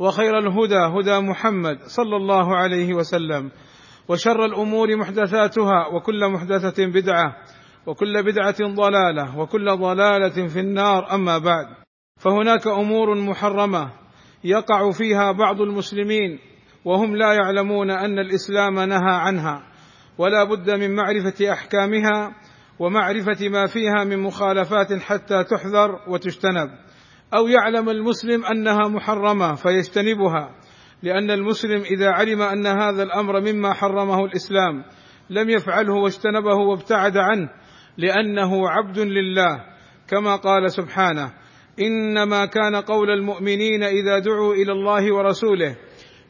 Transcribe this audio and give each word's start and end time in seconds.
وخير 0.00 0.38
الهدى 0.38 0.78
هدى 0.78 1.18
محمد 1.20 1.78
صلى 1.86 2.16
الله 2.16 2.56
عليه 2.56 2.94
وسلم. 2.94 3.50
وشر 4.08 4.44
الأمور 4.44 4.96
محدثاتها 4.96 5.86
وكل 5.86 6.28
محدثة 6.28 6.86
بدعة 6.86 7.36
وكل 7.86 8.22
بدعة 8.22 8.56
ضلالة 8.60 9.38
وكل 9.38 9.76
ضلالة 9.76 10.48
في 10.48 10.60
النار. 10.60 11.14
أما 11.14 11.38
بعد 11.38 11.66
فهناك 12.16 12.66
أمور 12.66 13.14
محرمة 13.14 13.90
يقع 14.44 14.90
فيها 14.90 15.32
بعض 15.32 15.60
المسلمين 15.60 16.38
وهم 16.84 17.16
لا 17.16 17.32
يعلمون 17.32 17.90
أن 17.90 18.18
الإسلام 18.18 18.80
نهى 18.80 19.14
عنها. 19.14 19.62
ولا 20.18 20.44
بد 20.44 20.70
من 20.70 20.94
معرفة 20.94 21.52
أحكامها 21.52 22.34
ومعرفة 22.78 23.48
ما 23.48 23.66
فيها 23.66 24.04
من 24.04 24.18
مخالفات 24.18 24.92
حتى 24.92 25.44
تحذر 25.44 25.98
وتجتنب. 26.08 26.70
أو 27.34 27.48
يعلم 27.48 27.90
المسلم 27.90 28.44
أنها 28.44 28.88
محرمة 28.88 29.54
فيجتنبها 29.54 30.54
لأن 31.02 31.30
المسلم 31.30 31.82
إذا 31.82 32.10
علم 32.10 32.42
أن 32.42 32.66
هذا 32.66 33.02
الأمر 33.02 33.40
مما 33.40 33.72
حرمه 33.72 34.24
الإسلام 34.24 34.84
لم 35.30 35.50
يفعله 35.50 35.94
واجتنبه 35.94 36.54
وابتعد 36.54 37.16
عنه 37.16 37.48
لأنه 37.98 38.68
عبد 38.68 38.98
لله 38.98 39.64
كما 40.08 40.36
قال 40.36 40.70
سبحانه 40.70 41.32
إنما 41.80 42.46
كان 42.46 42.76
قول 42.76 43.10
المؤمنين 43.10 43.82
إذا 43.82 44.18
دعوا 44.18 44.54
إلى 44.54 44.72
الله 44.72 45.14
ورسوله 45.14 45.76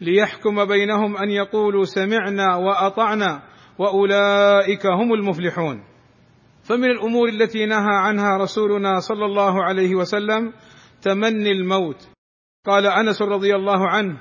ليحكم 0.01 0.65
بينهم 0.65 1.17
أن 1.17 1.31
يقولوا 1.31 1.85
سمعنا 1.85 2.57
وأطعنا 2.57 3.43
وأولئك 3.79 4.87
هم 4.87 5.13
المفلحون. 5.13 5.85
فمن 6.63 6.85
الأمور 6.85 7.29
التي 7.29 7.67
نهى 7.67 7.97
عنها 7.97 8.37
رسولنا 8.37 9.01
صلى 9.01 9.25
الله 9.25 9.65
عليه 9.65 9.95
وسلم 9.95 10.53
تمني 11.03 11.53
الموت. 11.53 12.09
قال 12.67 12.87
أنس 12.87 13.23
رضي 13.23 13.55
الله 13.55 13.89
عنه 13.89 14.21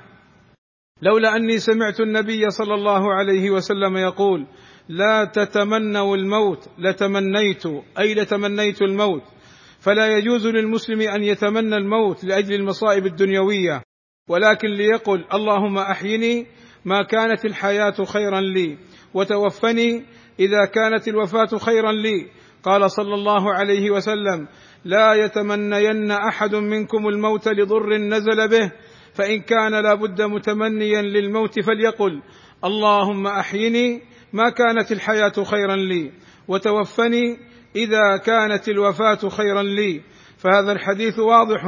لولا 1.02 1.36
أني 1.36 1.58
سمعت 1.58 2.00
النبي 2.00 2.50
صلى 2.50 2.74
الله 2.74 3.14
عليه 3.14 3.50
وسلم 3.50 3.96
يقول 3.96 4.46
لا 4.88 5.24
تتمنوا 5.24 6.16
الموت 6.16 6.68
لتمنيت 6.78 7.66
أي 7.98 8.14
لتمنيت 8.14 8.82
الموت. 8.82 9.22
فلا 9.80 10.18
يجوز 10.18 10.46
للمسلم 10.46 11.00
أن 11.00 11.22
يتمنى 11.22 11.76
الموت 11.76 12.24
لأجل 12.24 12.54
المصائب 12.54 13.06
الدنيوية 13.06 13.82
ولكن 14.28 14.68
ليقل 14.68 15.24
اللهم 15.34 15.78
أحيني 15.78 16.46
ما 16.84 17.02
كانت 17.02 17.44
الحياة 17.44 18.04
خيرا 18.04 18.40
لي 18.40 18.78
وتوفني 19.14 20.04
إذا 20.40 20.64
كانت 20.74 21.08
الوفاة 21.08 21.58
خيرا 21.58 21.92
لي. 21.92 22.30
قال 22.62 22.90
صلى 22.90 23.14
الله 23.14 23.54
عليه 23.54 23.90
وسلم 23.90 24.48
لا 24.84 25.14
يتمنين 25.14 26.10
أحد 26.10 26.54
منكم 26.54 27.08
الموت 27.08 27.48
لضر 27.48 27.96
نزل 27.96 28.48
به 28.48 28.72
فإن 29.14 29.40
كان 29.40 29.82
لا 29.82 29.94
بد 29.94 30.22
متمنيا 30.22 31.02
للموت 31.02 31.60
فليقل 31.60 32.22
اللهم 32.64 33.26
أحيني 33.26 34.02
ما 34.32 34.50
كانت 34.50 34.92
الحياة 34.92 35.44
خيرا 35.44 35.76
لي 35.76 36.12
وتوفني 36.48 37.36
إذا 37.76 38.16
كانت 38.16 38.68
الوفاة 38.68 39.28
خيرا 39.28 39.62
لي. 39.62 40.02
فهذا 40.38 40.72
الحديث 40.72 41.18
واضح 41.18 41.60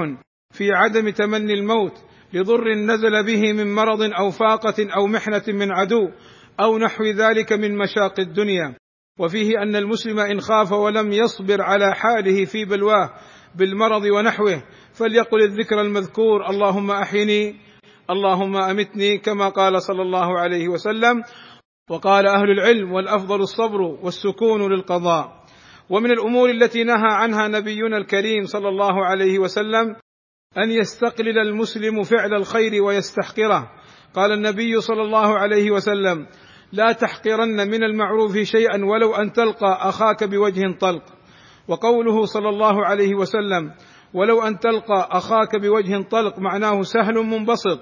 في 0.50 0.72
عدم 0.72 1.10
تمني 1.10 1.54
الموت 1.54 1.92
لضر 2.32 2.74
نزل 2.74 3.26
به 3.26 3.52
من 3.52 3.74
مرض 3.74 4.02
أو 4.02 4.30
فاقة 4.30 4.94
أو 4.96 5.06
محنة 5.06 5.42
من 5.48 5.72
عدو 5.72 6.10
أو 6.60 6.78
نحو 6.78 7.04
ذلك 7.04 7.52
من 7.52 7.78
مشاق 7.78 8.20
الدنيا. 8.20 8.74
وفيه 9.18 9.62
أن 9.62 9.76
المسلم 9.76 10.18
إن 10.18 10.40
خاف 10.40 10.72
ولم 10.72 11.12
يصبر 11.12 11.62
على 11.62 11.94
حاله 11.94 12.44
في 12.44 12.64
بلواه 12.64 13.10
بالمرض 13.54 14.02
ونحوه 14.02 14.62
فليقل 14.92 15.42
الذكر 15.42 15.80
المذكور 15.80 16.50
اللهم 16.50 16.90
أحيني 16.90 17.56
اللهم 18.10 18.56
أمتني 18.56 19.18
كما 19.18 19.48
قال 19.48 19.82
صلى 19.82 20.02
الله 20.02 20.38
عليه 20.38 20.68
وسلم 20.68 21.22
وقال 21.90 22.26
أهل 22.26 22.50
العلم 22.50 22.92
والأفضل 22.92 23.40
الصبر 23.40 23.80
والسكون 23.80 24.72
للقضاء. 24.72 25.42
ومن 25.90 26.10
الأمور 26.10 26.50
التي 26.50 26.84
نهى 26.84 27.12
عنها 27.12 27.48
نبينا 27.48 27.96
الكريم 27.96 28.44
صلى 28.44 28.68
الله 28.68 29.06
عليه 29.06 29.38
وسلم 29.38 29.96
أن 30.58 30.70
يستقلل 30.70 31.38
المسلم 31.38 32.02
فعل 32.02 32.34
الخير 32.34 32.82
ويستحقره. 32.82 33.70
قال 34.14 34.32
النبي 34.32 34.80
صلى 34.80 35.02
الله 35.02 35.38
عليه 35.38 35.70
وسلم 35.70 36.26
لا 36.72 36.92
تحقرن 36.92 37.68
من 37.68 37.84
المعروف 37.84 38.38
شيئا 38.38 38.84
ولو 38.84 39.14
أن 39.14 39.32
تلقى 39.32 39.88
أخاك 39.88 40.24
بوجه 40.24 40.78
طلق. 40.80 41.02
وقوله 41.68 42.24
صلى 42.24 42.48
الله 42.48 42.86
عليه 42.86 43.14
وسلم 43.14 43.72
ولو 44.14 44.42
أن 44.42 44.58
تلقى 44.58 45.08
أخاك 45.10 45.56
بوجه 45.56 46.02
طلق 46.02 46.38
معناه 46.38 46.82
سهل 46.82 47.14
منبسط. 47.14 47.80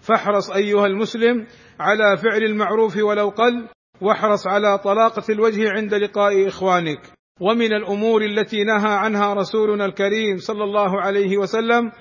فاحرص 0.00 0.50
أيها 0.50 0.86
المسلم 0.86 1.46
على 1.80 2.16
فعل 2.16 2.42
المعروف 2.42 2.96
ولو 2.96 3.28
قل 3.28 3.68
واحرص 4.00 4.46
على 4.46 4.78
طلاقة 4.78 5.22
الوجه 5.30 5.70
عند 5.70 5.94
لقاء 5.94 6.48
إخوانك. 6.48 7.00
ومن 7.40 7.72
الأمور 7.72 8.22
التي 8.22 8.64
نهى 8.64 8.92
عنها 8.92 9.34
رسولنا 9.34 9.84
الكريم 9.84 10.36
صلى 10.36 10.64
الله 10.64 11.00
عليه 11.00 11.36
وسلم 11.36 11.92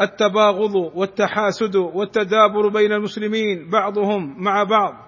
التباغض 0.00 0.74
والتحاسد 0.74 1.76
والتدابر 1.76 2.68
بين 2.68 2.92
المسلمين 2.92 3.70
بعضهم 3.70 4.42
مع 4.42 4.62
بعض. 4.62 5.05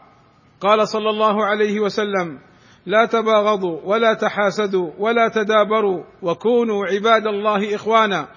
قال 0.61 0.89
صلى 0.89 1.11
الله 1.11 1.45
عليه 1.45 1.81
وسلم 1.81 2.39
لا 2.87 3.07
تباغضوا 3.07 3.81
ولا 3.85 4.15
تحاسدوا 4.15 4.91
ولا 4.99 5.29
تدابروا 5.29 6.05
وكونوا 6.23 6.87
عباد 6.87 7.27
الله 7.27 7.75
إخوانا 7.75 8.29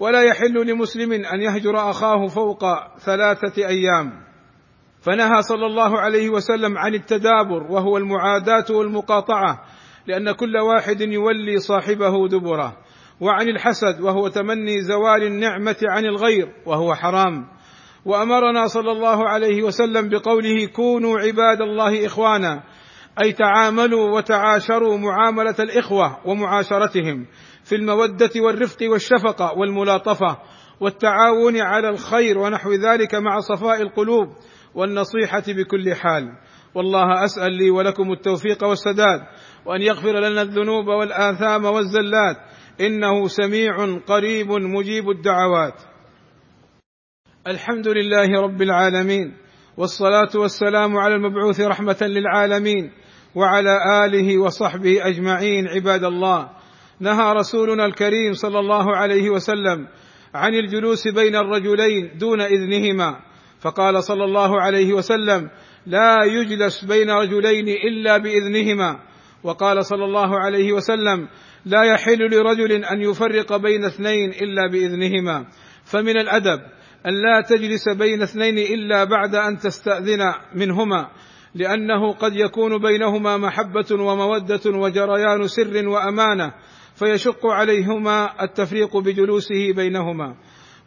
ولا 0.00 0.22
يحل 0.22 0.66
لمسلم 0.66 1.12
أن 1.12 1.40
يهجر 1.40 1.90
أخاه 1.90 2.26
فوق 2.26 2.64
ثلاثة 2.98 3.66
أيام. 3.68 4.12
فنهى 5.00 5.42
صلى 5.42 5.66
الله 5.66 5.98
عليه 5.98 6.30
وسلم 6.30 6.78
عن 6.78 6.94
التدابر 6.94 7.62
وهو 7.70 7.96
المعاداة 7.96 8.64
والمقاطعة 8.70 9.64
لأن 10.06 10.32
كل 10.32 10.56
واحد 10.56 11.00
يولي 11.00 11.58
صاحبه 11.58 12.28
دبره 12.28 12.76
وعن 13.20 13.48
الحسد 13.48 14.00
وهو 14.00 14.28
تمني 14.28 14.82
زوال 14.82 15.22
النعمة 15.22 15.76
عن 15.82 16.04
الغير 16.04 16.48
وهو 16.66 16.94
حرام. 16.94 17.59
وأمرنا 18.04 18.66
صلى 18.66 18.92
الله 18.92 19.28
عليه 19.28 19.62
وسلم 19.62 20.08
بقوله 20.08 20.66
كونوا 20.66 21.18
عباد 21.18 21.60
الله 21.60 22.06
إخوانا 22.06 22.62
أي 23.22 23.32
تعاملوا 23.32 24.16
وتعاشروا 24.16 24.98
معاملة 24.98 25.54
الإخوة 25.60 26.18
ومعاشرتهم 26.24 27.26
في 27.64 27.76
المودة 27.76 28.30
والرفق 28.36 28.78
والشفقة 28.92 29.58
والملاطفة 29.58 30.38
والتعاون 30.80 31.60
على 31.60 31.88
الخير 31.88 32.38
ونحو 32.38 32.72
ذلك 32.72 33.14
مع 33.14 33.40
صفاء 33.40 33.82
القلوب 33.82 34.28
والنصيحة 34.74 35.42
بكل 35.48 35.94
حال. 35.94 36.24
والله 36.74 37.24
أسأل 37.24 37.52
لي 37.52 37.70
ولكم 37.70 38.12
التوفيق 38.12 38.64
والسداد 38.64 39.20
وأن 39.66 39.82
يغفر 39.82 40.20
لنا 40.20 40.42
الذنوب 40.42 40.86
والآثام 40.86 41.64
والزلات 41.64 42.36
إنه 42.80 43.26
سميع 43.26 43.98
قريب 44.06 44.52
مجيب 44.52 45.10
الدعوات. 45.10 45.89
الحمد 47.46 47.88
لله 47.88 48.40
رب 48.40 48.62
العالمين 48.62 49.36
والصلاة 49.76 50.28
والسلام 50.34 50.96
على 50.96 51.14
المبعوث 51.14 51.60
رحمة 51.60 51.96
للعالمين 52.00 52.90
وعلى 53.34 54.04
آله 54.04 54.38
وصحبه 54.38 55.06
أجمعين 55.06 55.68
عباد 55.68 56.04
الله. 56.04 56.50
نهى 57.00 57.32
رسولنا 57.32 57.86
الكريم 57.86 58.32
صلى 58.32 58.58
الله 58.58 58.96
عليه 58.96 59.30
وسلم 59.30 59.88
عن 60.34 60.54
الجلوس 60.54 61.08
بين 61.08 61.36
الرجلين 61.36 62.18
دون 62.18 62.40
إذنهما 62.40 63.20
فقال 63.60 64.04
صلى 64.04 64.24
الله 64.24 64.60
عليه 64.60 64.92
وسلم 64.92 65.50
لا 65.86 66.24
يجلس 66.24 66.84
بين 66.84 67.10
رجلين 67.10 67.68
إلا 67.68 68.16
بإذنهما 68.16 69.00
وقال 69.42 69.84
صلى 69.84 70.04
الله 70.04 70.40
عليه 70.40 70.72
وسلم 70.72 71.28
لا 71.64 71.82
يحل 71.84 72.18
لرجل 72.18 72.84
أن 72.84 73.00
يفرق 73.00 73.56
بين 73.56 73.84
اثنين 73.84 74.30
إلا 74.30 74.70
بإذنهما 74.72 75.46
فمن 75.84 76.16
الأدب 76.18 76.60
أن 77.06 77.12
لا 77.12 77.40
تجلس 77.40 77.88
بين 77.88 78.22
اثنين 78.22 78.58
إلا 78.58 79.04
بعد 79.04 79.34
أن 79.34 79.58
تستأذن 79.58 80.34
منهما 80.54 81.10
لأنه 81.54 82.12
قد 82.12 82.36
يكون 82.36 82.78
بينهما 82.78 83.36
محبة 83.36 83.86
ومودة 83.92 84.60
وجريان 84.66 85.46
سر 85.46 85.88
وأمانة 85.88 86.52
فيشق 86.94 87.46
عليهما 87.46 88.44
التفريق 88.44 88.96
بجلوسه 88.96 89.72
بينهما. 89.72 90.34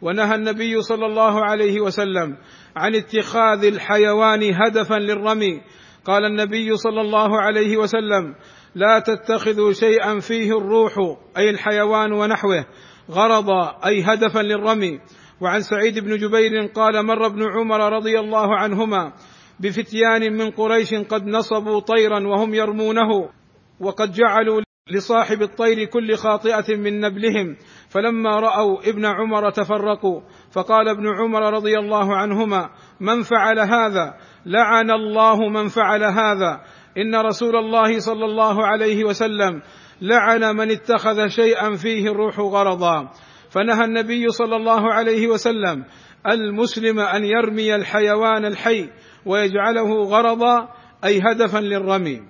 ونهى 0.02 0.34
النبي 0.34 0.82
صلى 0.82 1.06
الله 1.06 1.44
عليه 1.44 1.80
وسلم 1.80 2.36
عن 2.76 2.94
اتخاذ 2.94 3.64
الحيوان 3.64 4.54
هدفا 4.54 4.94
للرمي. 4.94 5.60
قال 6.04 6.24
النبي 6.24 6.76
صلى 6.76 7.00
الله 7.00 7.40
عليه 7.40 7.76
وسلم 7.76 8.34
لا 8.74 8.98
تتخذوا 8.98 9.72
شيئا 9.72 10.20
فيه 10.20 10.58
الروح 10.58 10.92
أي 11.36 11.50
الحيوان 11.50 12.12
ونحوه 12.12 12.66
غرضا 13.10 13.86
أي 13.86 14.02
هدفا 14.02 14.40
للرمي. 14.40 15.00
وعن 15.44 15.60
سعيد 15.60 15.98
بن 15.98 16.16
جبير 16.16 16.66
قال 16.66 17.06
مر 17.06 17.26
ابن 17.26 17.42
عمر 17.42 17.92
رضي 17.92 18.18
الله 18.20 18.56
عنهما 18.56 19.12
بفتيان 19.60 20.32
من 20.32 20.50
قريش 20.50 20.94
قد 20.94 21.26
نصبوا 21.26 21.80
طيرا 21.80 22.26
وهم 22.26 22.54
يرمونه 22.54 23.30
وقد 23.80 24.12
جعلوا 24.12 24.62
لصاحب 24.90 25.42
الطير 25.42 25.84
كل 25.84 26.16
خاطئة 26.16 26.76
من 26.76 27.00
نبلهم 27.00 27.56
فلما 27.88 28.40
رأوا 28.40 28.80
ابن 28.90 29.04
عمر 29.04 29.50
تفرقوا 29.50 30.20
فقال 30.52 30.88
ابن 30.88 31.08
عمر 31.08 31.54
رضي 31.54 31.78
الله 31.78 32.16
عنهما 32.16 32.70
من 33.00 33.22
فعل 33.22 33.58
هذا؟ 33.58 34.14
لعن 34.46 34.90
الله 34.90 35.48
من 35.48 35.68
فعل 35.68 36.04
هذا. 36.04 36.60
إن 36.98 37.14
رسول 37.14 37.56
الله 37.56 37.98
صلى 37.98 38.24
الله 38.24 38.66
عليه 38.66 39.04
وسلم 39.04 39.62
لعن 40.00 40.56
من 40.56 40.70
اتخذ 40.70 41.28
شيئا 41.28 41.76
فيه 41.76 42.10
الروح 42.10 42.40
غرضا. 42.40 43.10
فنهى 43.54 43.84
النبي 43.84 44.28
صلى 44.28 44.56
الله 44.56 44.92
عليه 44.92 45.28
وسلم 45.28 45.84
المسلم 46.30 46.98
أن 47.00 47.24
يرمي 47.24 47.74
الحيوان 47.74 48.44
الحي 48.44 48.90
ويجعله 49.26 50.02
غرضا 50.02 50.68
أي 51.04 51.20
هدفا 51.20 51.58
للرمي. 51.58 52.20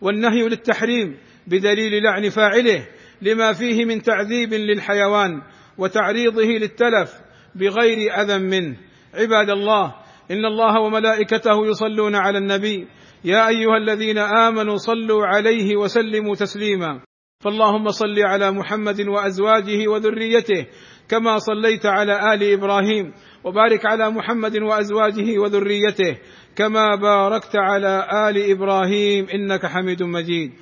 والنهي 0.00 0.42
للتحريم 0.48 1.18
بدليل 1.46 2.02
لعن 2.02 2.28
فاعله 2.28 2.86
لما 3.22 3.52
فيه 3.52 3.84
من 3.84 4.02
تعذيب 4.02 4.54
للحيوان 4.54 5.42
وتعريضه 5.78 6.44
للتلف 6.44 7.20
بغير 7.54 8.20
أذى 8.20 8.38
منه. 8.38 8.76
عباد 9.14 9.50
الله 9.50 9.94
إن 10.30 10.44
الله 10.44 10.80
وملائكته 10.80 11.66
يصلون 11.66 12.14
على 12.14 12.38
النبي 12.38 12.88
يا 13.24 13.48
أيها 13.48 13.76
الذين 13.76 14.18
آمنوا 14.18 14.76
صلوا 14.76 15.26
عليه 15.26 15.76
وسلموا 15.76 16.34
تسليما. 16.34 17.00
فاللهم 17.42 17.88
صل 17.88 18.18
على 18.18 18.50
محمد 18.50 19.00
وأزواجه 19.00 19.88
وذريته 19.88 20.66
كما 21.08 21.38
صليت 21.38 21.86
على 21.86 22.34
آل 22.34 22.52
إبراهيم 22.52 23.12
وبارك 23.44 23.86
على 23.86 24.10
محمد 24.10 24.56
وأزواجه 24.58 25.38
وذريته 25.38 26.16
كما 26.56 26.96
باركت 26.96 27.56
على 27.56 28.06
آل 28.28 28.50
إبراهيم 28.50 29.26
إنك 29.34 29.66
حميد 29.66 30.02
مجيد. 30.02 30.52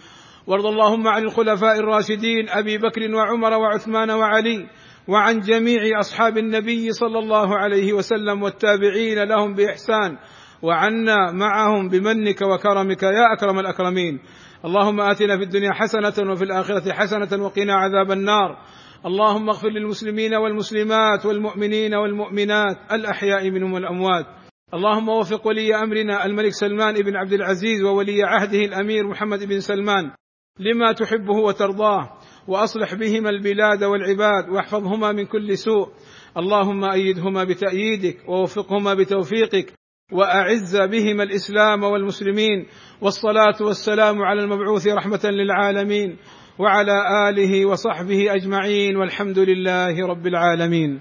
وارض 0.47 0.67
اللهم 0.67 1.09
عن 1.09 1.23
الخلفاء 1.23 1.79
الراشدين 1.79 2.49
أبي 2.49 2.79
بكر 2.79 3.15
وعمر 3.15 3.53
وعثمان 3.53 4.11
وعلي 4.11 4.67
وعن 5.09 5.41
جميع 5.41 6.00
أصحاب 6.00 6.38
النبي 6.38 6.93
صلى 6.93 7.19
الله 7.19 7.59
عليه 7.59 7.93
وسلم 7.93 8.43
والتابعين 8.43 9.23
لهم 9.25 9.55
بإحسان 9.55 10.17
وعنا 10.62 11.33
معهم 11.33 11.89
بمنك 11.89 12.43
وكرمك 12.43 13.03
يا 13.03 13.33
أكرم 13.37 13.59
الأكرمين. 13.59 14.21
اللهم 14.65 15.01
آتنا 15.01 15.37
في 15.37 15.43
الدنيا 15.43 15.73
حسنة 15.73 16.31
وفي 16.33 16.45
الآخرة 16.45 16.93
حسنة 16.93 17.45
وقنا 17.45 17.75
عذاب 17.75 18.12
النار. 18.12 18.59
اللهم 19.07 19.49
اغفر 19.49 19.69
للمسلمين 19.69 20.35
والمسلمات 20.35 21.27
والمؤمنين 21.27 21.95
والمؤمنات 21.95 22.77
الأحياء 22.93 23.51
منهم 23.51 23.73
والأموات. 23.73 24.27
اللهم 24.75 25.09
وفق 25.09 25.47
ولي 25.47 25.75
أمرنا 25.75 26.27
الملك 26.27 26.53
سلمان 26.53 26.95
بن 26.95 27.17
عبد 27.17 27.33
العزيز 27.33 27.83
وولي 27.83 28.23
عهده 28.23 28.59
الأمير 28.59 29.09
محمد 29.09 29.45
بن 29.45 29.61
سلمان 29.61 30.11
لما 30.59 30.93
تحبه 30.93 31.35
وترضاه 31.35 32.11
وأصلح 32.49 32.95
بهما 32.95 33.31
البلاد 33.31 33.85
والعباد 33.85 34.49
واحفظهما 34.49 35.12
من 35.12 35.27
كل 35.27 35.59
سوء. 35.59 35.89
اللهم 36.37 36.85
أيدهما 36.85 37.45
بتأييدك 37.45 38.29
ووفقهما 38.29 38.95
بتوفيقك. 38.95 39.80
وأعز 40.12 40.77
بهما 40.77 41.23
الإسلام 41.23 41.83
والمسلمين 41.83 42.67
والصلاة 43.01 43.57
والسلام 43.61 44.23
على 44.23 44.43
المبعوث 44.43 44.87
رحمة 44.87 45.21
للعالمين 45.25 46.17
وعلى 46.59 47.29
آله 47.29 47.67
وصحبه 47.67 48.35
أجمعين 48.35 48.97
والحمد 48.97 49.39
لله 49.39 50.07
رب 50.07 50.27
العالمين. 50.27 51.01